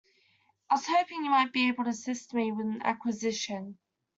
[0.67, 3.77] I was hoping you might be able to assist me with an acquisition.